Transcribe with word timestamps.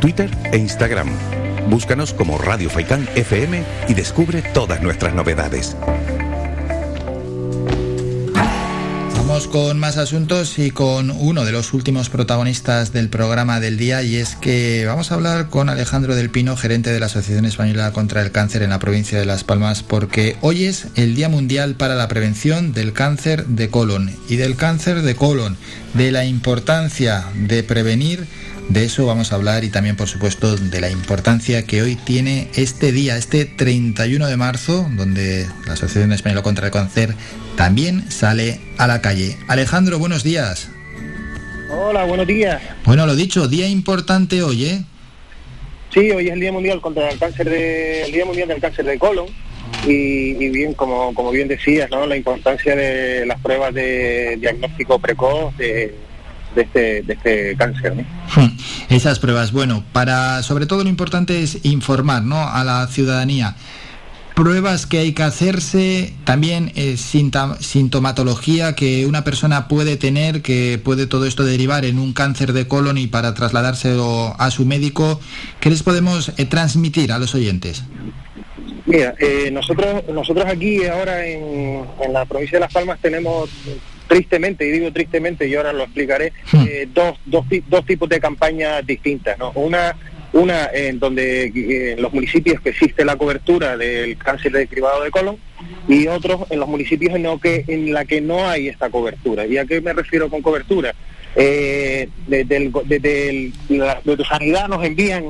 Twitter 0.00 0.30
e 0.50 0.56
Instagram. 0.56 1.08
Búscanos 1.68 2.14
como 2.14 2.38
Radio 2.38 2.70
Faikán 2.70 3.06
FM 3.14 3.62
y 3.88 3.94
descubre 3.94 4.42
todas 4.54 4.82
nuestras 4.82 5.14
novedades. 5.14 5.76
Vamos 9.16 9.46
con 9.46 9.78
más 9.78 9.96
asuntos 9.96 10.58
y 10.58 10.72
con 10.72 11.10
uno 11.12 11.44
de 11.44 11.52
los 11.52 11.72
últimos 11.72 12.08
protagonistas 12.08 12.92
del 12.92 13.08
programa 13.08 13.60
del 13.60 13.76
día 13.76 14.02
y 14.02 14.16
es 14.16 14.34
que 14.34 14.84
vamos 14.86 15.12
a 15.12 15.14
hablar 15.14 15.48
con 15.48 15.68
Alejandro 15.68 16.16
del 16.16 16.30
Pino, 16.30 16.56
gerente 16.56 16.90
de 16.90 16.98
la 16.98 17.06
Asociación 17.06 17.44
Española 17.44 17.92
contra 17.92 18.22
el 18.22 18.32
Cáncer 18.32 18.62
en 18.62 18.70
la 18.70 18.80
provincia 18.80 19.20
de 19.20 19.26
Las 19.26 19.44
Palmas, 19.44 19.84
porque 19.84 20.36
hoy 20.40 20.64
es 20.64 20.88
el 20.96 21.14
Día 21.14 21.28
Mundial 21.28 21.76
para 21.76 21.94
la 21.94 22.08
Prevención 22.08 22.72
del 22.72 22.92
Cáncer 22.92 23.46
de 23.46 23.68
Colon 23.68 24.10
y 24.28 24.34
del 24.34 24.56
cáncer 24.56 25.02
de 25.02 25.14
colon, 25.14 25.56
de 25.94 26.10
la 26.10 26.24
importancia 26.24 27.24
de 27.34 27.62
prevenir 27.62 28.26
de 28.70 28.84
eso 28.84 29.04
vamos 29.04 29.32
a 29.32 29.34
hablar 29.34 29.64
y 29.64 29.68
también, 29.68 29.96
por 29.96 30.06
supuesto, 30.06 30.56
de 30.56 30.80
la 30.80 30.90
importancia 30.90 31.66
que 31.66 31.82
hoy 31.82 31.96
tiene 31.96 32.48
este 32.54 32.92
día, 32.92 33.16
este 33.16 33.44
31 33.44 34.28
de 34.28 34.36
marzo, 34.36 34.88
donde 34.92 35.46
la 35.66 35.72
Asociación 35.72 36.12
Española 36.12 36.42
contra 36.42 36.66
el 36.66 36.72
Cáncer 36.72 37.14
también 37.56 38.08
sale 38.10 38.60
a 38.78 38.86
la 38.86 39.02
calle. 39.02 39.36
Alejandro, 39.48 39.98
buenos 39.98 40.22
días. 40.22 40.70
Hola, 41.68 42.04
buenos 42.04 42.28
días. 42.28 42.62
Bueno, 42.84 43.06
lo 43.06 43.16
dicho, 43.16 43.48
día 43.48 43.66
importante 43.66 44.42
hoy, 44.42 44.64
¿eh? 44.64 44.84
Sí, 45.92 46.12
hoy 46.12 46.28
es 46.28 46.32
el 46.32 46.40
Día 46.40 46.52
Mundial 46.52 46.80
contra 46.80 47.10
el 47.10 47.18
Cáncer 47.18 47.50
de, 47.50 48.04
el 48.04 48.12
Día 48.12 48.24
Mundial 48.24 48.48
del 48.48 48.60
Cáncer 48.60 48.84
de 48.84 48.98
Colon. 48.98 49.26
Y, 49.86 50.36
y, 50.42 50.48
bien, 50.50 50.74
como, 50.74 51.12
como 51.14 51.30
bien 51.32 51.48
decías, 51.48 51.90
¿no? 51.90 52.06
la 52.06 52.16
importancia 52.16 52.76
de 52.76 53.24
las 53.26 53.40
pruebas 53.40 53.74
de 53.74 54.36
diagnóstico 54.40 54.98
precoz, 54.98 55.56
de, 55.56 55.94
de 56.54 56.62
este, 56.62 57.02
de 57.02 57.12
este 57.12 57.56
cáncer. 57.56 57.94
Hmm. 58.34 58.56
Esas 58.88 59.18
pruebas, 59.18 59.52
bueno, 59.52 59.84
para 59.92 60.42
sobre 60.42 60.66
todo 60.66 60.82
lo 60.82 60.88
importante 60.88 61.42
es 61.42 61.64
informar 61.64 62.22
¿no? 62.22 62.48
a 62.48 62.64
la 62.64 62.86
ciudadanía. 62.86 63.56
Pruebas 64.34 64.86
que 64.86 64.98
hay 64.98 65.12
que 65.12 65.22
hacerse, 65.22 66.14
también 66.24 66.72
eh, 66.74 66.96
sintomatología 66.96 68.74
que 68.74 69.04
una 69.04 69.22
persona 69.22 69.68
puede 69.68 69.96
tener, 69.96 70.40
que 70.40 70.80
puede 70.82 71.06
todo 71.06 71.26
esto 71.26 71.44
derivar 71.44 71.84
en 71.84 71.98
un 71.98 72.14
cáncer 72.14 72.54
de 72.54 72.66
colon 72.66 72.96
y 72.96 73.06
para 73.06 73.34
trasladárselo 73.34 74.34
a 74.38 74.50
su 74.50 74.64
médico, 74.64 75.20
¿qué 75.60 75.68
les 75.68 75.82
podemos 75.82 76.32
eh, 76.38 76.46
transmitir 76.46 77.12
a 77.12 77.18
los 77.18 77.34
oyentes? 77.34 77.82
Mira, 78.86 79.14
eh, 79.18 79.50
nosotros, 79.52 80.04
nosotros 80.08 80.46
aquí 80.46 80.86
ahora 80.86 81.26
en, 81.26 81.84
en 82.00 82.12
la 82.12 82.24
provincia 82.24 82.56
de 82.56 82.60
Las 82.60 82.72
Palmas 82.72 82.98
tenemos 83.02 83.50
tristemente, 84.10 84.66
y 84.66 84.72
digo 84.72 84.92
tristemente, 84.92 85.46
y 85.46 85.54
ahora 85.54 85.72
lo 85.72 85.84
explicaré, 85.84 86.32
hmm. 86.50 86.64
eh, 86.68 86.88
dos, 86.92 87.16
dos, 87.26 87.46
dos, 87.68 87.86
tipos 87.86 88.08
de 88.08 88.18
campañas 88.18 88.84
distintas. 88.84 89.38
¿no? 89.38 89.52
Una, 89.54 89.94
una 90.32 90.68
en 90.74 90.98
donde 90.98 91.44
eh, 91.44 91.92
en 91.92 92.02
los 92.02 92.12
municipios 92.12 92.60
que 92.60 92.70
existe 92.70 93.04
la 93.04 93.14
cobertura 93.14 93.76
del 93.76 94.16
cáncer 94.16 94.50
de 94.50 94.66
cribado 94.66 95.04
de 95.04 95.12
colon 95.12 95.36
y 95.86 96.08
otros 96.08 96.50
en 96.50 96.58
los 96.58 96.68
municipios 96.68 97.14
en, 97.14 97.22
lo 97.22 97.38
que, 97.38 97.64
en 97.68 97.92
la 97.92 98.04
que 98.04 98.20
no 98.20 98.48
hay 98.48 98.66
esta 98.66 98.90
cobertura. 98.90 99.46
¿Y 99.46 99.58
a 99.58 99.64
qué 99.64 99.80
me 99.80 99.92
refiero 99.92 100.28
con 100.28 100.42
cobertura? 100.42 100.92
Eh, 101.36 102.08
desde, 102.26 102.56
el, 102.56 102.72
desde, 102.86 103.52
la, 103.68 104.02
sanidad 104.28 104.66
nos 104.66 104.84
envían, 104.84 105.24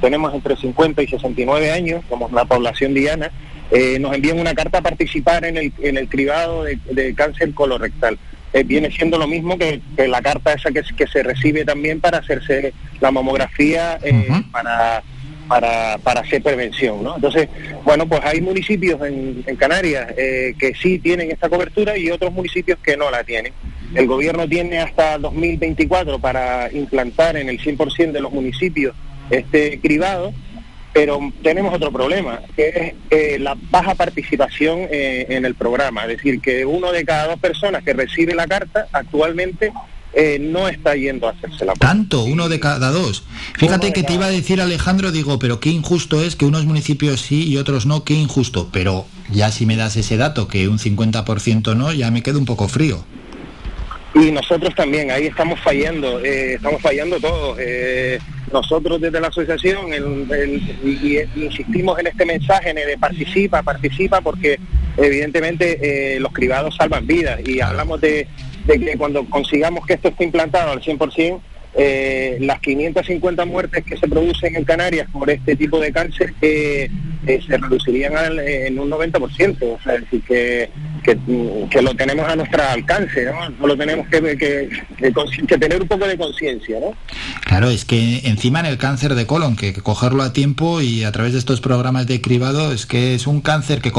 tenemos 0.00 0.34
entre 0.34 0.56
50 0.56 1.04
y 1.04 1.06
69 1.06 1.70
años, 1.70 2.02
somos 2.08 2.32
una 2.32 2.44
población 2.44 2.94
diana, 2.94 3.30
eh, 3.70 3.98
nos 3.98 4.14
envían 4.14 4.38
una 4.38 4.54
carta 4.54 4.78
a 4.78 4.82
participar 4.82 5.44
en 5.44 5.56
el, 5.56 5.72
en 5.80 5.96
el 5.96 6.08
cribado 6.08 6.64
de, 6.64 7.14
cáncer 7.14 7.52
colorectal. 7.52 8.18
Eh, 8.52 8.62
viene 8.62 8.90
siendo 8.90 9.18
lo 9.18 9.26
mismo 9.26 9.58
que, 9.58 9.80
la 10.06 10.22
carta 10.22 10.52
esa 10.52 10.70
que, 10.70 10.82
que, 10.96 11.06
se 11.06 11.22
recibe 11.22 11.64
también 11.64 12.00
para 12.00 12.18
hacerse 12.18 12.72
la 13.00 13.10
mamografía 13.10 13.98
eh, 14.02 14.28
para, 14.52 15.02
para, 15.48 15.98
para, 15.98 16.20
hacer 16.20 16.42
prevención. 16.42 17.02
¿no? 17.02 17.16
Entonces, 17.16 17.48
bueno, 17.84 18.06
pues 18.06 18.20
hay 18.24 18.40
municipios 18.40 19.00
en, 19.02 19.42
en 19.46 19.56
Canarias 19.56 20.14
que 20.14 20.72
sí 20.80 20.98
tienen 21.00 21.30
esta 21.30 21.48
cobertura 21.48 21.98
y 21.98 22.10
otros 22.10 22.32
municipios 22.32 22.78
que 22.78 22.96
no 22.96 23.10
la 23.10 23.24
tienen. 23.24 23.52
El 23.94 24.06
gobierno 24.06 24.48
tiene 24.48 24.78
hasta 24.78 25.18
2024 25.18 26.18
para 26.20 26.70
implantar 26.72 27.36
en 27.36 27.48
el 27.48 27.58
100% 27.58 28.12
de 28.12 28.20
los 28.20 28.32
municipios 28.32 28.94
este 29.30 29.80
cribado 29.80 30.32
pero 30.96 31.20
tenemos 31.42 31.74
otro 31.74 31.92
problema, 31.92 32.40
que 32.56 32.68
es 32.68 32.94
eh, 33.10 33.38
la 33.38 33.54
baja 33.70 33.94
participación 33.94 34.88
eh, 34.90 35.26
en 35.28 35.44
el 35.44 35.54
programa. 35.54 36.04
Es 36.04 36.16
decir, 36.16 36.40
que 36.40 36.64
uno 36.64 36.90
de 36.90 37.04
cada 37.04 37.26
dos 37.26 37.38
personas 37.38 37.82
que 37.84 37.92
recibe 37.92 38.34
la 38.34 38.46
carta 38.46 38.88
actualmente 38.92 39.74
eh, 40.14 40.38
no 40.40 40.68
está 40.68 40.96
yendo 40.96 41.28
a 41.28 41.32
hacerse 41.32 41.66
la 41.66 41.74
Tanto, 41.74 42.24
uno 42.24 42.48
de 42.48 42.60
cada 42.60 42.92
dos. 42.92 43.24
Fíjate 43.58 43.92
que 43.92 44.04
te 44.04 44.14
iba 44.14 44.24
a 44.24 44.30
decir 44.30 44.58
Alejandro, 44.62 45.12
digo, 45.12 45.38
pero 45.38 45.60
qué 45.60 45.68
injusto 45.68 46.22
es 46.22 46.34
que 46.34 46.46
unos 46.46 46.64
municipios 46.64 47.20
sí 47.20 47.46
y 47.46 47.58
otros 47.58 47.84
no, 47.84 48.02
qué 48.02 48.14
injusto. 48.14 48.70
Pero 48.72 49.04
ya 49.30 49.52
si 49.52 49.66
me 49.66 49.76
das 49.76 49.96
ese 49.96 50.16
dato, 50.16 50.48
que 50.48 50.66
un 50.66 50.78
50% 50.78 51.76
no, 51.76 51.92
ya 51.92 52.10
me 52.10 52.22
quedo 52.22 52.38
un 52.38 52.46
poco 52.46 52.68
frío. 52.68 53.04
Y 54.14 54.30
nosotros 54.30 54.74
también, 54.74 55.10
ahí 55.10 55.26
estamos 55.26 55.60
fallando, 55.60 56.20
estamos 56.20 56.80
fallando 56.80 57.20
todos 57.20 57.58
nosotros 58.52 59.00
desde 59.00 59.20
la 59.20 59.28
asociación 59.28 59.86
y, 60.84 61.18
insistimos 61.36 61.98
en 61.98 62.08
este 62.08 62.24
mensaje 62.24 62.72
de 62.72 62.98
participa, 62.98 63.62
participa, 63.62 64.20
porque 64.20 64.58
evidentemente 64.96 66.14
eh, 66.14 66.20
los 66.20 66.32
cribados 66.32 66.76
salvan 66.76 67.06
vidas. 67.06 67.40
Y 67.46 67.60
hablamos 67.60 68.00
de, 68.00 68.28
que 68.66 68.96
cuando 68.96 69.24
consigamos 69.26 69.86
que 69.86 69.94
esto 69.94 70.08
esté 70.08 70.24
implantado 70.24 70.72
al 70.72 70.80
100%, 70.80 71.40
eh, 71.78 72.38
las 72.40 72.58
550 72.60 73.44
muertes 73.44 73.84
que 73.84 73.98
se 73.98 74.08
producen 74.08 74.56
en 74.56 74.64
Canarias 74.64 75.08
por 75.12 75.28
este 75.28 75.56
tipo 75.56 75.78
de 75.78 75.92
cáncer 75.92 76.32
eh, 76.40 76.88
eh, 77.26 77.40
se 77.46 77.58
reducirían 77.58 78.14
en 78.46 78.78
un 78.78 78.90
90%, 78.90 79.58
o 79.62 79.78
sea, 79.82 79.96
es 79.96 80.00
decir, 80.00 80.22
que, 80.22 80.70
que, 81.06 81.82
lo 81.82 81.94
tenemos 81.94 82.28
a 82.28 82.36
nuestro 82.36 82.62
alcance, 82.62 83.24
¿no? 83.26 83.48
No 83.50 83.66
lo 83.66 83.76
tenemos 83.76 84.06
que, 84.08 84.36
que, 84.36 85.58
tener 85.58 85.80
un 85.80 85.88
poco 85.88 86.06
de 86.06 86.16
conciencia, 86.16 86.80
¿no? 86.80 86.94
Claro, 87.44 87.70
es 87.70 87.84
que 87.84 88.22
encima 88.24 88.60
en 88.60 88.66
el 88.66 88.78
cáncer 88.78 89.14
de 89.14 89.26
colon, 89.26 89.56
que, 89.56 89.72
cogerlo 89.74 90.22
a 90.22 90.32
tiempo 90.32 90.80
y 90.80 91.04
a 91.04 91.12
través 91.12 91.32
de 91.32 91.38
estos 91.38 91.60
programas 91.60 92.06
de 92.06 92.20
cribado, 92.20 92.72
es 92.72 92.86
que 92.86 93.14
es 93.14 93.26
un 93.26 93.40
cáncer 93.40 93.80
que, 93.80 93.92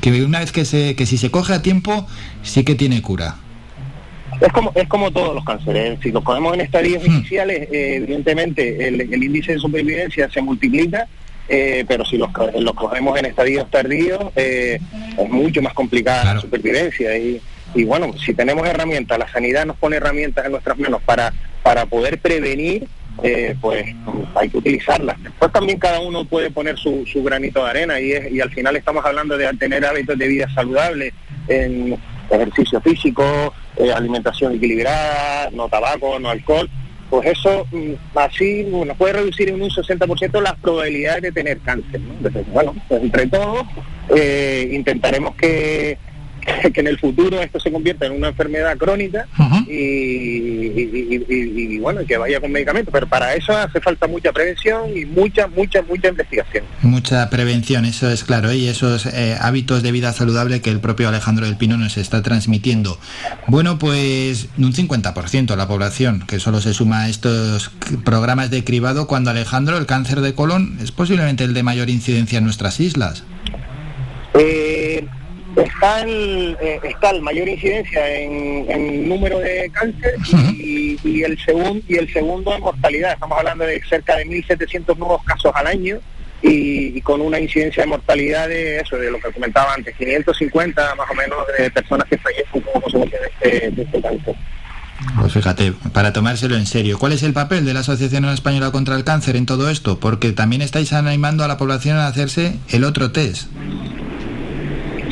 que 0.00 0.24
una 0.24 0.40
vez 0.40 0.52
que, 0.52 0.64
se, 0.64 0.94
que 0.94 1.06
si 1.06 1.16
se 1.16 1.30
coge 1.30 1.54
a 1.54 1.62
tiempo, 1.62 2.06
sí 2.42 2.64
que 2.64 2.74
tiene 2.74 3.00
cura. 3.00 3.36
Es 4.40 4.52
como, 4.52 4.72
es 4.74 4.88
como 4.88 5.10
todos 5.10 5.34
los 5.34 5.44
cánceres. 5.44 5.98
Si 6.02 6.10
los 6.10 6.22
cogemos 6.22 6.54
en 6.54 6.60
estadios 6.62 7.02
hmm. 7.02 7.12
iniciales, 7.12 7.68
eh, 7.72 7.96
evidentemente 7.96 8.88
el, 8.88 9.22
índice 9.22 9.52
de 9.52 9.58
supervivencia 9.58 10.28
se 10.30 10.42
multiplica, 10.42 11.06
eh, 11.48 11.84
pero 11.86 12.04
si 12.04 12.16
los, 12.16 12.30
los 12.58 12.74
cogemos 12.74 13.18
en 13.18 13.26
estadios 13.26 13.70
tardíos, 13.70 14.32
eh, 14.36 14.78
es 15.18 15.28
mucho 15.28 15.62
más 15.62 15.74
complicada 15.74 16.34
la 16.34 16.40
supervivencia. 16.40 17.16
Y, 17.16 17.40
y 17.74 17.84
bueno, 17.84 18.12
si 18.18 18.34
tenemos 18.34 18.66
herramientas, 18.66 19.18
la 19.18 19.28
sanidad 19.28 19.66
nos 19.66 19.76
pone 19.76 19.96
herramientas 19.96 20.46
en 20.46 20.52
nuestras 20.52 20.78
manos 20.78 21.02
para, 21.02 21.32
para 21.62 21.86
poder 21.86 22.18
prevenir, 22.18 22.86
pues 23.60 23.86
hay 24.34 24.48
que 24.48 24.58
utilizarlas. 24.58 25.22
Después 25.22 25.52
también 25.52 25.78
cada 25.78 26.00
uno 26.00 26.24
puede 26.24 26.50
poner 26.50 26.76
su, 26.76 27.06
su 27.06 27.22
granito 27.22 27.64
de 27.64 27.70
arena 27.70 28.00
y, 28.00 28.12
es, 28.12 28.32
y 28.32 28.40
al 28.40 28.50
final 28.50 28.76
estamos 28.76 29.04
hablando 29.04 29.36
de 29.38 29.52
tener 29.54 29.84
hábitos 29.84 30.18
de 30.18 30.28
vida 30.28 30.48
saludables, 30.54 31.12
en 31.48 31.96
ejercicio 32.30 32.80
físico, 32.80 33.54
eh, 33.76 33.92
alimentación 33.92 34.54
equilibrada, 34.54 35.50
no 35.50 35.68
tabaco, 35.68 36.18
no 36.18 36.30
alcohol, 36.30 36.68
pues 37.10 37.26
eso 37.28 37.66
mm, 37.70 37.92
así 38.16 38.64
nos 38.64 38.96
puede 38.96 39.14
reducir 39.14 39.48
en 39.48 39.62
un 39.62 39.70
60% 39.70 40.40
las 40.40 40.54
probabilidades 40.56 41.22
de 41.22 41.32
tener 41.32 41.58
cáncer. 41.60 42.00
bueno, 42.52 42.74
pues 42.88 43.02
entre 43.02 43.26
todos 43.26 43.66
eh, 44.14 44.68
intentaremos 44.72 45.34
que 45.36 45.98
que 46.72 46.80
en 46.80 46.86
el 46.86 46.98
futuro 46.98 47.40
esto 47.40 47.60
se 47.60 47.70
convierta 47.70 48.06
en 48.06 48.12
una 48.12 48.28
enfermedad 48.28 48.76
crónica 48.76 49.26
y, 49.66 51.78
bueno, 51.78 52.00
que 52.06 52.16
vaya 52.16 52.40
con 52.40 52.52
medicamentos. 52.52 52.92
Pero 52.92 53.08
para 53.08 53.34
eso 53.34 53.56
hace 53.56 53.80
falta 53.80 54.06
mucha 54.06 54.32
prevención 54.32 54.96
y 54.96 55.04
mucha, 55.04 55.46
mucha, 55.48 55.82
mucha 55.82 56.08
investigación. 56.08 56.64
Mucha 56.82 57.28
prevención, 57.30 57.84
eso 57.84 58.10
es 58.10 58.24
claro, 58.24 58.52
y 58.52 58.68
esos 58.68 59.06
eh, 59.06 59.36
hábitos 59.40 59.82
de 59.82 59.92
vida 59.92 60.12
saludable 60.12 60.60
que 60.60 60.70
el 60.70 60.80
propio 60.80 61.08
Alejandro 61.08 61.46
del 61.46 61.56
Pino 61.56 61.76
nos 61.76 61.96
está 61.96 62.22
transmitiendo. 62.22 62.98
Bueno, 63.46 63.78
pues 63.78 64.48
un 64.58 64.72
50% 64.72 65.46
de 65.46 65.56
la 65.56 65.68
población 65.68 66.24
que 66.26 66.40
solo 66.40 66.60
se 66.60 66.74
suma 66.74 67.02
a 67.02 67.08
estos 67.08 67.70
programas 68.04 68.50
de 68.50 68.64
cribado 68.64 69.06
cuando 69.06 69.30
Alejandro, 69.30 69.78
el 69.78 69.86
cáncer 69.86 70.20
de 70.20 70.34
colon, 70.34 70.78
es 70.82 70.92
posiblemente 70.92 71.44
el 71.44 71.54
de 71.54 71.62
mayor 71.62 71.90
incidencia 71.90 72.38
en 72.38 72.44
nuestras 72.44 72.80
islas. 72.80 73.24
Eh, 74.36 74.73
está 75.62 76.02
el, 76.02 76.56
eh, 76.60 76.80
está 76.82 77.10
el 77.10 77.22
mayor 77.22 77.48
incidencia 77.48 78.08
en, 78.08 79.08
número 79.08 79.38
de 79.38 79.70
cáncer 79.72 80.14
y, 80.56 81.22
el 81.22 81.38
segundo 81.44 81.84
y 81.88 81.96
el 81.96 82.12
segundo 82.12 82.54
en 82.54 82.60
mortalidad. 82.60 83.12
Estamos 83.12 83.38
hablando 83.38 83.64
de 83.64 83.80
cerca 83.88 84.16
de 84.16 84.26
1.700 84.26 84.96
nuevos 84.96 85.22
casos 85.24 85.52
al 85.54 85.66
año 85.66 85.98
y, 86.42 87.00
con 87.02 87.20
una 87.20 87.38
incidencia 87.40 87.82
de 87.82 87.88
mortalidad 87.88 88.48
de 88.48 88.80
eso, 88.80 88.96
de 88.96 89.10
lo 89.10 89.18
que 89.20 89.32
comentaba 89.32 89.74
antes, 89.74 89.94
550 89.96 90.94
más 90.94 91.10
o 91.10 91.14
menos 91.14 91.38
de 91.58 91.70
personas 91.70 92.06
que 92.08 92.18
fallecen 92.18 92.60
como 92.60 92.80
consecuencia 92.82 93.20
de 93.20 93.26
este, 93.26 93.70
de 93.70 93.82
este 93.82 94.00
cáncer. 94.00 94.34
Pues 95.18 95.32
fíjate, 95.32 95.72
para 95.92 96.12
tomárselo 96.12 96.56
en 96.56 96.66
serio, 96.66 96.98
¿cuál 96.98 97.12
es 97.12 97.22
el 97.22 97.32
papel 97.32 97.64
de 97.64 97.74
la 97.74 97.80
Asociación 97.80 98.24
Española 98.26 98.70
contra 98.70 98.96
el 98.96 99.04
Cáncer 99.04 99.36
en 99.36 99.46
todo 99.46 99.68
esto? 99.68 100.00
Porque 100.00 100.32
también 100.32 100.62
estáis 100.62 100.92
animando 100.92 101.44
a 101.44 101.48
la 101.48 101.56
población 101.56 101.96
a 101.98 102.06
hacerse 102.06 102.58
el 102.68 102.84
otro 102.84 103.10
test. 103.10 103.48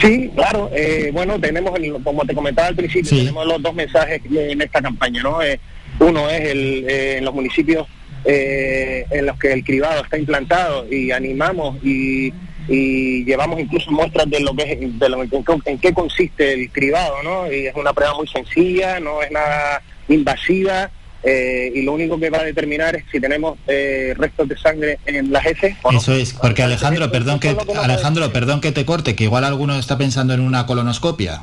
Sí, 0.03 0.29
claro. 0.35 0.69
Eh, 0.75 1.11
bueno, 1.13 1.39
tenemos, 1.39 1.79
como 2.03 2.25
te 2.25 2.35
comentaba 2.35 2.69
al 2.69 2.75
principio, 2.75 3.17
tenemos 3.19 3.47
los 3.47 3.63
dos 3.63 3.73
mensajes 3.73 4.21
en 4.29 4.61
esta 4.61 4.83
campaña, 4.83 5.23
¿no? 5.23 5.41
Eh, 5.41 5.61
uno 6.01 6.29
es 6.29 6.41
el, 6.41 6.85
eh, 6.89 7.19
en 7.19 7.25
los 7.25 7.33
municipios 7.33 7.87
en 8.25 9.27
los 9.27 9.37
que 9.37 9.53
el 9.53 9.65
cribado 9.65 10.05
está 10.05 10.17
implantado 10.17 10.87
y 10.89 11.11
animamos 11.11 11.77
y, 11.85 12.33
llevamos 12.69 13.59
incluso 13.59 13.91
muestras 13.91 14.31
de 14.31 14.39
lo 14.39 14.55
que 14.55 14.73
es, 14.73 14.99
de 14.99 15.09
lo, 15.09 15.21
en, 15.23 15.79
qué 15.79 15.93
consiste 15.93 16.53
el 16.53 16.71
cribado, 16.71 17.21
¿no? 17.25 17.53
Y 17.53 17.67
es 17.67 17.75
una 17.75 17.93
prueba 17.93 18.15
muy 18.15 18.29
sencilla, 18.29 19.01
no 19.01 19.23
es 19.23 19.31
nada 19.33 19.83
invasiva, 20.09 20.89
eh, 21.25 21.71
y 21.75 21.83
lo 21.83 21.93
único 21.93 22.19
que 22.19 22.31
va 22.31 22.39
a 22.39 22.45
determinar 22.45 22.97
es 22.97 23.05
si 23.11 23.21
tenemos 23.21 23.57
eh, 23.69 24.13
restos 24.17 24.49
de 24.49 24.57
sangre 24.57 24.99
en 25.07 25.31
las 25.33 25.47
heces. 25.47 25.77
Eso 25.95 26.13
es, 26.13 26.33
porque 26.33 26.63
Alejandro, 26.63 27.11
perdón 27.13 27.39
que, 27.39 27.57
Alejandro, 27.81 28.33
perdón 28.33 28.61
que 28.61 28.73
te 28.73 28.85
corte, 28.85 29.15
que 29.15 29.25
igual 29.25 29.45
alguno 29.45 29.79
está 29.79 29.97
pensando 29.97 30.35
en 30.35 30.41
una 30.41 30.67
colonoscopia. 30.67 31.43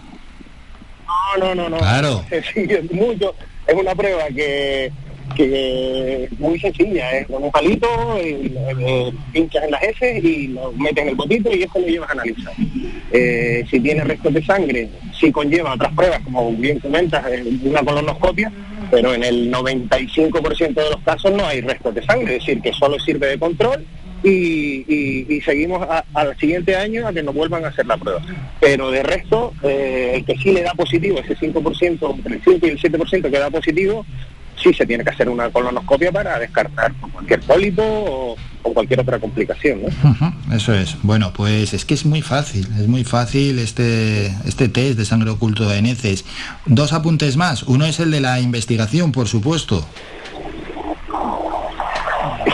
No, 1.38 1.46
no, 1.46 1.56
no, 1.56 1.70
no. 1.70 1.78
Claro. 1.78 2.26
Sí, 2.54 2.68
es 2.70 2.92
mucho, 2.92 3.36
es 3.68 3.76
una 3.76 3.96
prueba 3.96 4.28
que 4.36 4.92
que 5.36 6.24
es 6.24 6.40
muy 6.40 6.60
sencilla, 6.60 7.12
es 7.12 7.28
con 7.28 7.44
un 7.44 7.52
palito, 7.52 7.88
eh, 8.18 9.14
pinchas 9.32 9.64
en 9.64 9.72
las 9.72 9.84
heces 9.84 10.24
y 10.24 10.48
lo 10.48 10.72
metes 10.72 11.04
en 11.04 11.10
el 11.10 11.16
botito 11.16 11.56
y 11.56 11.62
eso 11.62 11.80
lo 11.80 11.86
llevas 11.86 12.10
a 12.10 12.14
analizar. 12.14 12.54
si 13.70 13.80
tiene 13.80 14.04
restos 14.04 14.34
de 14.34 14.44
sangre, 14.44 14.90
si 15.18 15.32
conlleva 15.32 15.76
otras 15.76 15.94
pruebas, 15.94 16.20
como 16.24 16.52
bien 16.54 16.80
comentas, 16.80 17.24
una 17.64 17.84
colonoscopia, 17.84 18.52
pero 18.92 19.14
en 19.14 19.24
el 19.24 19.52
95% 19.52 20.74
de 20.74 20.90
los 20.90 21.02
casos 21.04 21.32
no 21.32 21.46
hay 21.46 21.62
restos 21.62 21.94
de 21.96 22.04
sangre, 22.04 22.36
es 22.36 22.46
decir, 22.46 22.62
que 22.62 22.74
solo 22.74 23.00
sirve 23.00 23.28
de 23.28 23.40
control 23.40 23.86
y, 24.24 25.42
seguimos 25.46 25.88
al 26.14 26.38
siguiente 26.38 26.76
año 26.76 27.08
a 27.08 27.14
que 27.14 27.24
nos 27.24 27.34
vuelvan 27.34 27.66
a 27.66 27.70
hacer 27.70 27.86
la 27.86 27.98
prueba. 27.98 28.22
Pero 28.60 28.92
de 28.92 29.04
resto, 29.04 29.54
eh, 29.64 30.12
el 30.16 30.26
que 30.26 30.38
sí 30.38 30.52
le 30.52 30.64
da 30.64 30.74
positivo, 30.74 31.20
ese 31.20 31.36
5%, 31.36 32.16
entre 32.16 32.36
el 32.36 32.44
5 32.44 32.68
y 32.68 32.70
el 32.70 32.80
7% 32.80 33.32
que 33.32 33.40
da 33.40 33.50
positivo, 33.50 34.06
sí 34.62 34.74
se 34.74 34.86
tiene 34.86 35.04
que 35.04 35.12
hacer 35.12 35.30
una 35.30 35.50
colonoscopia 35.50 36.12
para 36.12 36.38
descartar 36.38 36.92
cualquier 37.14 37.40
pólipo 37.42 37.84
o, 37.84 38.36
cualquier 38.62 39.00
otra 39.00 39.20
complicación. 39.20 39.82
eso 40.54 40.74
es. 40.74 40.96
Bueno, 41.04 41.32
pues 41.34 41.74
es 41.74 41.86
que 41.86 41.94
es 41.94 42.06
muy 42.06 42.22
fácil, 42.22 42.68
es 42.80 42.88
muy 42.88 43.04
fácil 43.04 43.60
este, 43.60 44.28
este 44.46 44.70
test 44.70 44.98
de 44.98 45.06
sangre 45.06 45.30
oculto 45.32 45.68
de 45.68 45.80
heces. 45.80 46.26
Dos 46.66 46.94
apuntes 46.94 47.38
más. 47.38 47.64
Uno 47.64 47.86
es 47.86 48.00
el 48.00 48.12
de 48.12 48.22
la 48.22 48.40
investigación, 48.40 49.12
por 49.12 49.28
supuesto. 49.28 49.86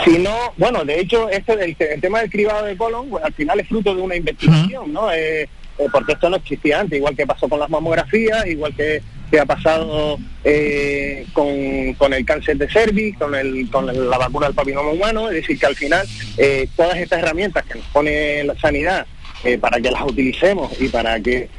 Si 0.03 0.19
no, 0.19 0.53
bueno, 0.57 0.85
de 0.85 0.99
hecho, 0.99 1.29
este 1.29 1.53
el, 1.63 2.01
tema 2.01 2.19
del 2.19 2.29
cribado 2.29 2.65
de 2.65 2.77
colon, 2.77 3.09
pues, 3.09 3.23
al 3.23 3.33
final 3.33 3.59
es 3.59 3.67
fruto 3.67 3.95
de 3.95 4.01
una 4.01 4.15
investigación, 4.15 4.93
¿no? 4.93 5.11
Eh, 5.11 5.49
eh, 5.77 5.87
porque 5.91 6.13
esto 6.13 6.29
no 6.29 6.37
existía 6.37 6.79
antes, 6.79 6.97
igual 6.97 7.15
que 7.15 7.25
pasó 7.25 7.49
con 7.49 7.59
las 7.59 7.69
mamografías, 7.69 8.45
igual 8.47 8.73
que 8.75 9.01
que 9.35 9.41
ha 9.41 9.45
pasado 9.45 10.17
eh, 10.45 11.25
con, 11.33 12.13
el 12.13 12.25
cáncer 12.25 12.57
de 12.57 12.69
cervix, 12.69 13.17
con, 13.17 13.35
el, 13.35 13.69
con 13.69 13.85
la 14.09 14.17
vacuna 14.17 14.45
del 14.45 14.55
papiloma 14.55 14.91
humano, 14.91 15.27
es 15.27 15.35
decir, 15.35 15.59
que 15.59 15.65
al 15.65 15.75
final 15.75 16.07
eh, 16.37 16.69
todas 16.77 16.95
estas 16.95 17.19
herramientas 17.19 17.65
que 17.65 17.77
nos 17.77 17.87
pone 17.87 18.45
la 18.45 18.57
sanidad 18.57 19.05
eh, 19.43 19.57
para 19.57 19.81
que 19.81 19.91
las 19.91 20.03
utilicemos 20.03 20.71
y 20.79 20.87
para 20.87 21.19
que 21.19 21.49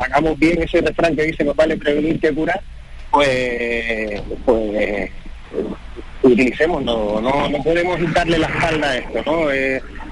hagamos 0.00 0.36
bien 0.40 0.60
ese 0.60 0.80
refrán 0.80 1.14
que 1.14 1.22
dice 1.22 1.44
no 1.44 1.54
vale 1.54 1.76
prevenir 1.76 2.18
que 2.18 2.32
curar, 2.32 2.60
pues, 3.12 4.20
pues 4.44 5.10
utilicemos, 6.24 6.82
no, 6.82 7.20
no, 7.20 7.48
no 7.48 7.62
podemos 7.62 8.12
darle 8.12 8.38
la 8.38 8.48
espalda 8.48 8.90
a 8.90 8.96
esto, 8.98 9.22
¿no? 9.24 9.46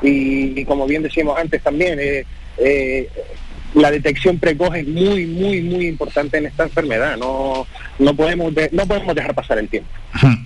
y, 0.03 0.65
como 0.67 0.87
bien 0.87 1.03
decíamos 1.03 1.37
antes 1.37 1.61
también, 1.65 1.99
la 3.79 3.91
detección 3.91 4.39
precoz 4.39 4.75
es 4.75 4.87
muy, 4.87 5.27
muy, 5.27 5.63
muy 5.63 5.87
importante 5.87 6.39
en 6.39 6.47
esta 6.47 6.65
enfermedad. 6.65 7.17
No, 7.17 7.67
no, 7.99 8.15
podemos, 8.15 8.53
no 8.73 8.87
podemos 8.87 9.15
dejar 9.15 9.35
pasar 9.35 9.59
el 9.59 9.69
tiempo. 9.69 9.91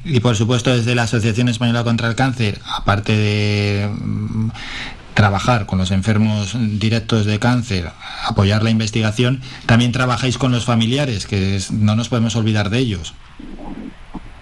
Y 0.05 0.21
por 0.21 0.37
supuesto, 0.37 0.75
desde 0.75 0.95
la 0.95 1.03
Asociación 1.03 1.49
Española 1.49 1.85
contra 1.85 2.09
el 2.09 2.15
Cáncer, 2.15 2.59
aparte 2.77 3.17
de 3.17 3.89
mm, 3.89 4.51
trabajar 5.15 5.67
con 5.67 5.79
los 5.79 5.91
enfermos 5.91 6.57
directos 6.79 7.27
de 7.27 7.39
cáncer, 7.39 7.91
apoyar 8.27 8.63
la 8.63 8.71
investigación, 8.71 9.41
también 9.67 9.93
trabajáis 9.93 10.39
con 10.39 10.53
los 10.53 10.65
familiares, 10.65 11.27
que 11.27 11.59
no 11.71 11.97
nos 11.97 12.09
podemos 12.09 12.37
olvidar 12.37 12.71
de 12.71 12.79
ellos. 12.79 13.15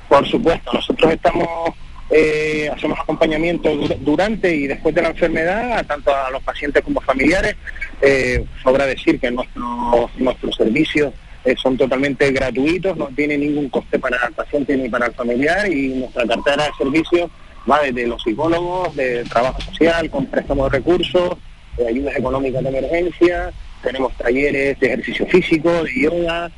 Por 0.09 0.29
supuesto, 0.29 0.73
nosotros 0.73 1.13
estamos 1.13 1.49
eh, 2.13 2.69
hacemos 2.75 2.99
acompañamiento 2.99 3.71
durante 4.01 4.53
y 4.53 4.67
después 4.67 4.93
de 4.93 5.03
la 5.03 5.11
enfermedad, 5.11 5.87
tanto 5.87 6.15
a 6.15 6.29
los 6.31 6.43
pacientes 6.43 6.83
como 6.83 7.01
familiares. 7.01 7.55
Eh, 8.03 8.45
sobra 8.63 8.87
decir 8.87 9.21
que 9.21 9.31
nuestros, 9.31 10.11
nuestros 10.19 10.57
servicios 10.57 11.13
eh, 11.45 11.55
son 11.57 11.77
totalmente 11.77 12.31
gratuitos, 12.33 12.97
no 12.97 13.09
tiene 13.09 13.37
ningún 13.37 13.69
coste 13.69 13.99
para 13.99 14.17
el 14.27 14.33
paciente 14.33 14.77
ni 14.77 14.89
para 14.89 15.07
el 15.07 15.13
familiar 15.13 15.71
y 15.71 15.89
nuestra 15.89 16.27
cartera 16.27 16.65
de 16.65 16.71
servicios 16.79 17.31
va 17.71 17.83
desde 17.83 18.07
los 18.07 18.23
psicólogos, 18.23 18.95
de 18.97 19.25
trabajo 19.25 19.61
social, 19.61 20.09
con 20.11 20.27
préstamos 20.27 20.71
de 20.71 20.79
recursos, 20.79 21.37
de 21.77 21.89
ayudas 21.89 22.17
económicas 22.17 22.63
de 22.63 22.69
emergencia, 22.69 23.53
tenemos 23.83 24.13
talleres 24.17 24.79
de 24.81 24.87
ejercicio 24.87 25.27
físico, 25.27 25.85
de 25.85 26.01
yoga, 26.01 26.51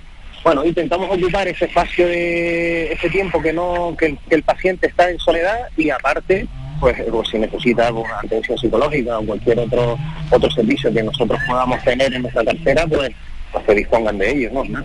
bueno, 0.44 0.64
intentamos 0.64 1.08
ocupar 1.16 1.46
ese 1.46 1.66
espacio 1.66 2.06
de 2.06 2.92
ese 2.92 3.08
tiempo 3.08 3.40
que 3.40 3.52
no 3.52 3.96
que 3.96 4.16
el, 4.30 4.42
paciente 4.42 4.88
está 4.88 5.08
en 5.08 5.18
soledad 5.18 5.68
y 5.76 5.90
aparte 5.90 6.48
pues, 6.82 7.00
pues 7.12 7.28
si 7.28 7.38
necesita 7.38 7.92
pues, 7.92 8.10
atención 8.24 8.58
psicológica 8.58 9.16
o 9.20 9.24
cualquier 9.24 9.60
otro 9.60 9.96
otro 10.30 10.50
servicio 10.50 10.92
que 10.92 11.00
nosotros 11.00 11.38
podamos 11.46 11.80
tener 11.84 12.12
en 12.12 12.22
nuestra 12.22 12.44
cartera 12.44 12.84
pues 12.88 13.12
pues 13.52 13.64
que 13.66 13.74
dispongan 13.74 14.18
de 14.18 14.30
ellos, 14.30 14.52
¿no? 14.52 14.82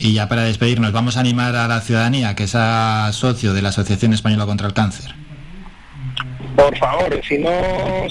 Y 0.00 0.14
ya 0.14 0.26
para 0.26 0.42
despedirnos, 0.42 0.90
vamos 0.90 1.16
a 1.18 1.20
animar 1.20 1.54
a 1.54 1.68
la 1.68 1.80
ciudadanía 1.82 2.34
que 2.34 2.46
sea 2.46 3.10
socio 3.12 3.52
de 3.52 3.62
la 3.62 3.68
Asociación 3.68 4.14
Española 4.14 4.46
contra 4.46 4.66
el 4.66 4.72
Cáncer. 4.72 5.14
Por 6.56 6.76
favor, 6.78 7.20
si 7.22 7.38
no, 7.38 7.50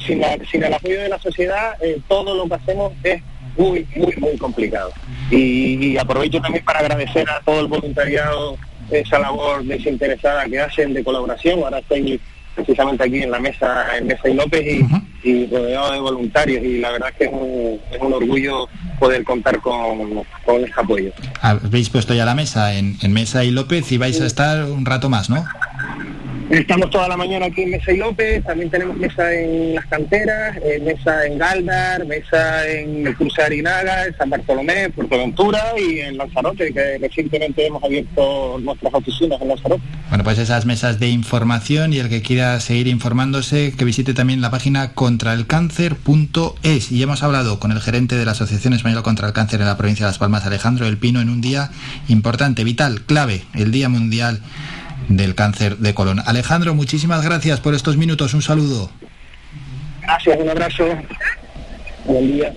sin, 0.06 0.24
el 0.24 0.74
apoyo 0.74 1.02
de 1.02 1.10
la 1.10 1.18
sociedad, 1.18 1.74
eh, 1.82 2.00
todo 2.08 2.36
lo 2.36 2.48
que 2.48 2.54
hacemos 2.54 2.94
es 3.04 3.22
muy, 3.58 3.88
muy, 3.96 4.16
muy 4.18 4.38
complicado. 4.38 4.92
Y, 5.32 5.98
aprovecho 5.98 6.40
también 6.40 6.64
para 6.64 6.82
agradecer 6.82 7.28
a 7.28 7.42
todo 7.42 7.62
el 7.62 7.68
voluntariado 7.68 8.58
esa 8.92 9.18
labor 9.18 9.64
desinteresada 9.64 10.46
que 10.46 10.60
hacen 10.60 10.94
de 10.94 11.04
colaboración. 11.04 11.64
Ahora 11.64 11.80
estoy 11.80 12.22
precisamente 12.56 13.04
aquí 13.04 13.22
en 13.22 13.32
la 13.32 13.40
mesa, 13.40 13.98
en 13.98 14.08
Mesa 14.08 14.30
y 14.30 14.34
López, 14.34 14.64
y, 15.24 15.46
rodeado 15.48 15.92
de 15.92 16.00
voluntarios, 16.00 16.64
y 16.64 16.80
la 16.80 16.92
verdad 16.92 17.10
es 17.10 17.16
que 17.18 17.24
es 17.26 18.02
un, 18.02 18.14
orgullo 18.14 18.68
poder 19.00 19.24
contar 19.24 19.60
con, 19.60 20.24
con 20.46 20.64
este 20.64 20.80
apoyo. 20.80 21.12
Habéis 21.42 21.90
puesto 21.90 22.14
ya 22.14 22.26
la 22.26 22.36
mesa 22.36 22.74
en, 22.76 22.98
en 23.02 23.14
Mesa 23.14 23.44
y 23.44 23.52
López 23.52 23.92
y 23.92 23.98
vais 23.98 24.22
a 24.22 24.26
estar 24.26 24.66
un 24.66 24.86
rato 24.86 25.10
más, 25.10 25.30
¿no? 25.30 25.46
Estamos 26.50 26.92
toda 26.92 27.08
la 27.08 27.18
mañana 27.18 27.48
aquí 27.48 27.64
en 27.64 27.72
Mesa 27.72 27.92
y 27.92 27.98
López, 27.98 28.44
también 28.44 28.70
tenemos 28.70 28.96
mesa 28.98 29.34
en 29.34 29.74
las 29.74 29.86
canteras, 29.88 30.56
eh, 30.58 30.80
mesa 30.80 31.26
en 31.26 31.40
Galdar, 31.40 32.06
mesa 32.06 32.70
en 32.70 33.08
el 33.08 33.16
Cruce 33.16 33.42
de 33.42 33.48
Arinaga, 33.48 34.06
en 34.06 34.16
San 34.16 34.30
Bartolomé, 34.30 34.92
Puerto 34.92 35.18
Ventura 35.18 35.74
y 35.76 36.02
en 36.02 36.18
Lanzarote, 36.18 36.72
que 36.72 37.00
recientemente 37.00 37.66
hemos 37.66 37.84
abierto 37.84 38.60
nuestras 38.62 38.94
oficinas 38.94 39.42
en 39.42 39.48
Lanzarote. 39.48 39.82
Bueno, 40.10 40.24
pues 40.24 40.38
esas 40.38 40.68
mesas 40.68 41.00
de 41.00 41.10
información 41.10 41.94
y 41.94 41.98
el 41.98 42.10
que 42.10 42.22
quiera 42.22 42.60
seguir 42.60 42.88
informándose, 42.88 43.74
que 43.76 43.84
visite 43.84 44.14
también 44.14 44.42
la 44.42 44.52
página 44.52 44.94
contraelcáncer.es. 44.94 46.92
Y 46.92 47.02
hemos 47.02 47.24
hablado 47.24 47.60
con 47.60 47.72
el 47.72 47.82
gerente 47.82 48.16
de 48.16 48.24
la 48.24 48.34
Asociación 48.34 48.74
Española 48.74 49.02
contra 49.02 49.26
el 49.28 49.34
Cáncer 49.34 49.62
en 49.62 49.68
la 49.68 49.78
provincia 49.78 50.06
de 50.06 50.12
Las 50.12 50.20
Palmas, 50.20 50.46
Alejandro 50.46 50.86
El 50.86 50.98
Pino, 50.98 51.22
en 51.22 51.30
un 51.30 51.42
día 51.42 51.72
importante, 52.08 52.64
vital, 52.64 53.02
clave, 53.02 53.42
el 53.56 53.72
Día 53.72 53.90
Mundial 53.90 54.42
del 55.10 55.36
cáncer 55.36 55.78
de 55.78 55.94
colon. 55.94 56.22
Alejandro, 56.26 56.74
muchísimas 56.76 57.24
gracias 57.24 57.60
por 57.60 57.74
estos 57.74 57.98
minutos. 57.98 58.34
Un 58.34 58.42
saludo. 58.42 58.90
Gracias, 60.02 60.38
un 60.40 60.50
abrazo. 60.50 60.86
Buen 62.06 62.28
día. 62.28 62.54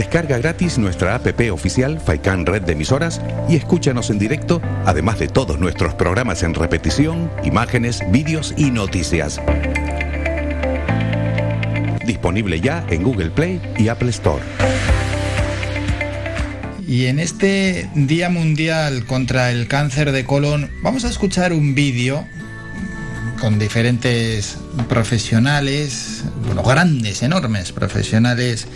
Descarga 0.00 0.38
gratis 0.38 0.78
nuestra 0.78 1.14
APP 1.14 1.52
oficial 1.52 2.00
Faikan 2.00 2.46
Red 2.46 2.62
de 2.62 2.72
Emisoras 2.72 3.20
y 3.48 3.56
escúchanos 3.56 4.08
en 4.08 4.18
directo, 4.18 4.62
además 4.86 5.18
de 5.18 5.28
todos 5.28 5.58
nuestros 5.58 5.94
programas 5.94 6.42
en 6.42 6.54
repetición, 6.54 7.30
imágenes, 7.44 8.00
vídeos 8.10 8.54
y 8.56 8.70
noticias. 8.70 9.40
Disponible 12.06 12.60
ya 12.60 12.84
en 12.88 13.02
Google 13.02 13.30
Play 13.30 13.60
y 13.76 13.88
Apple 13.88 14.10
Store. 14.10 14.42
Y 16.90 17.06
en 17.06 17.20
este 17.20 17.88
Día 17.94 18.30
Mundial 18.30 19.06
contra 19.06 19.52
el 19.52 19.68
Cáncer 19.68 20.10
de 20.10 20.24
Colon 20.24 20.68
vamos 20.82 21.04
a 21.04 21.08
escuchar 21.08 21.52
un 21.52 21.76
vídeo 21.76 22.26
con 23.40 23.60
diferentes 23.60 24.56
profesionales, 24.88 26.24
bueno, 26.44 26.64
grandes, 26.64 27.22
enormes 27.22 27.70
profesionales, 27.70 28.66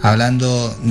hablando 0.00 0.78